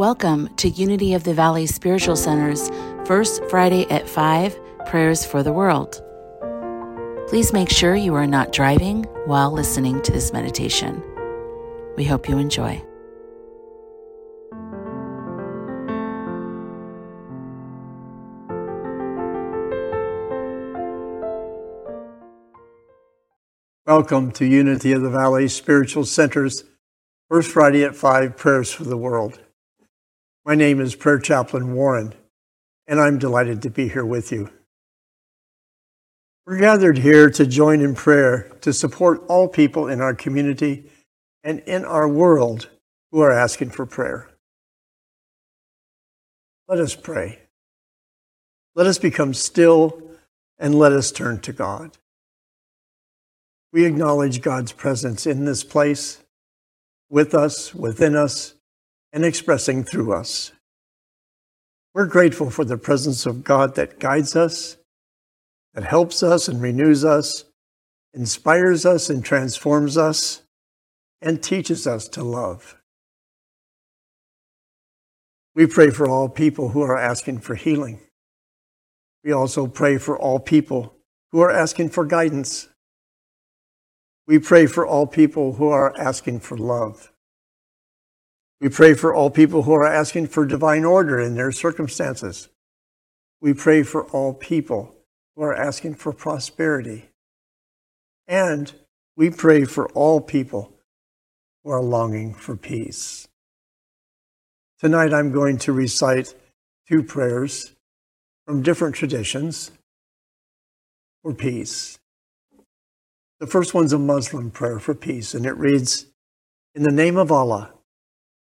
[0.00, 2.70] Welcome to Unity of the Valley Spiritual Center's
[3.04, 6.02] First Friday at 5 Prayers for the World.
[7.28, 11.02] Please make sure you are not driving while listening to this meditation.
[11.98, 12.82] We hope you enjoy.
[23.86, 26.64] Welcome to Unity of the Valley Spiritual Center's
[27.28, 29.40] First Friday at 5 Prayers for the World.
[30.42, 32.14] My name is Prayer Chaplain Warren,
[32.86, 34.48] and I'm delighted to be here with you.
[36.46, 40.90] We're gathered here to join in prayer to support all people in our community
[41.44, 42.70] and in our world
[43.12, 44.30] who are asking for prayer.
[46.68, 47.40] Let us pray.
[48.74, 50.00] Let us become still
[50.58, 51.98] and let us turn to God.
[53.74, 56.24] We acknowledge God's presence in this place,
[57.10, 58.54] with us, within us,
[59.12, 60.52] and expressing through us.
[61.94, 64.76] We're grateful for the presence of God that guides us,
[65.74, 67.44] that helps us and renews us,
[68.14, 70.42] inspires us and transforms us,
[71.20, 72.76] and teaches us to love.
[75.54, 78.00] We pray for all people who are asking for healing.
[79.24, 80.94] We also pray for all people
[81.32, 82.68] who are asking for guidance.
[84.26, 87.12] We pray for all people who are asking for love.
[88.60, 92.48] We pray for all people who are asking for divine order in their circumstances.
[93.40, 94.94] We pray for all people
[95.34, 97.08] who are asking for prosperity.
[98.28, 98.72] And
[99.16, 100.74] we pray for all people
[101.64, 103.28] who are longing for peace.
[104.78, 106.34] Tonight I'm going to recite
[106.86, 107.74] two prayers
[108.46, 109.70] from different traditions
[111.22, 111.98] for peace.
[113.38, 116.06] The first one's a Muslim prayer for peace, and it reads
[116.74, 117.72] In the name of Allah,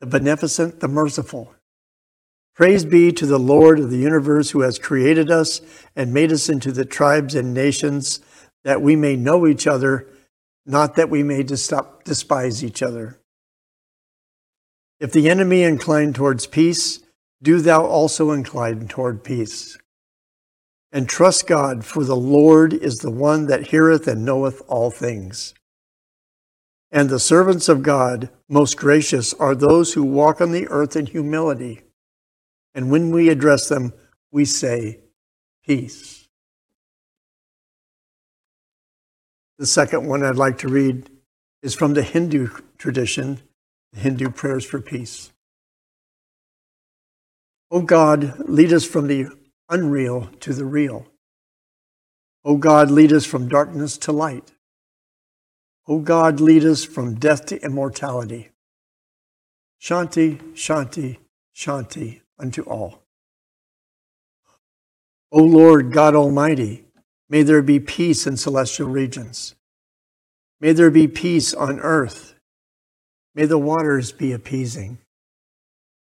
[0.00, 1.54] the beneficent, the merciful.
[2.54, 5.60] Praise be to the Lord of the universe who has created us
[5.94, 8.20] and made us into the tribes and nations
[8.64, 10.08] that we may know each other,
[10.64, 13.18] not that we may despise each other.
[14.98, 17.00] If the enemy incline towards peace,
[17.42, 19.76] do thou also incline toward peace.
[20.90, 25.52] And trust God, for the Lord is the one that heareth and knoweth all things.
[26.92, 31.06] And the servants of God, most gracious, are those who walk on the earth in
[31.06, 31.82] humility.
[32.74, 33.92] And when we address them,
[34.30, 35.00] we say,
[35.66, 36.28] Peace.
[39.58, 41.10] The second one I'd like to read
[41.62, 42.48] is from the Hindu
[42.78, 43.40] tradition,
[43.92, 45.32] the Hindu prayers for peace.
[47.70, 49.26] O God, lead us from the
[49.68, 51.06] unreal to the real.
[52.44, 54.52] O God, lead us from darkness to light.
[55.88, 58.50] O God, lead us from death to immortality.
[59.80, 61.18] Shanti, Shanti,
[61.54, 63.02] Shanti unto all.
[65.30, 66.84] O Lord God Almighty,
[67.28, 69.54] may there be peace in celestial regions.
[70.60, 72.34] May there be peace on earth.
[73.34, 74.98] May the waters be appeasing.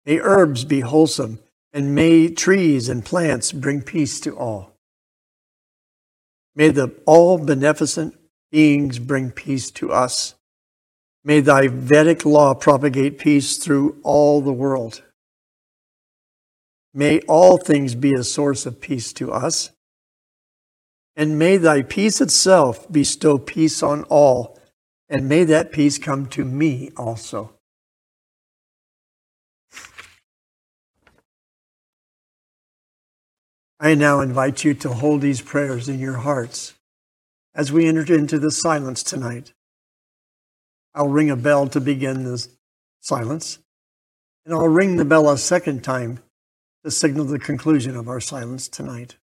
[0.05, 1.39] May herbs be wholesome,
[1.73, 4.73] and may trees and plants bring peace to all.
[6.55, 8.16] May the all beneficent
[8.51, 10.35] beings bring peace to us.
[11.23, 15.03] May thy Vedic law propagate peace through all the world.
[16.93, 19.71] May all things be a source of peace to us.
[21.15, 24.57] And may thy peace itself bestow peace on all.
[25.09, 27.53] And may that peace come to me also.
[33.79, 36.73] I now invite you to hold these prayers in your hearts
[37.57, 39.53] as we enter into the silence tonight.
[40.93, 42.47] I'll ring a bell to begin the
[43.01, 43.59] silence,
[44.45, 46.19] and I'll ring the bell a second time
[46.83, 49.17] to signal the conclusion of our silence tonight.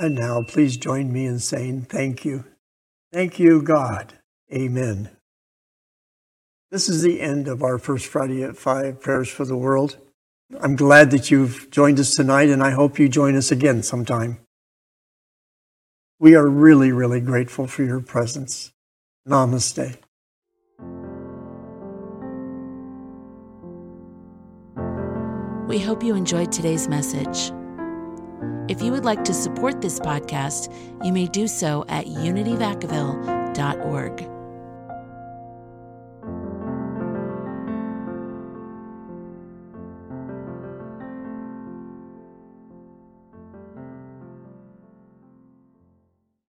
[0.00, 2.46] And now please join me in saying thank you.
[3.12, 4.14] Thank you, God.
[4.50, 5.10] Amen.
[6.70, 9.98] This is the end of our First Friday at 5 Prayers for the World.
[10.58, 14.38] I'm glad that you've joined us tonight, and I hope you join us again sometime.
[16.18, 18.72] We are really, really grateful for your presence.
[19.28, 19.98] Namaste.
[25.68, 27.52] We hope you enjoyed today's message.
[28.70, 30.72] If you would like to support this podcast,
[31.04, 34.39] you may do so at unityvacaville.org.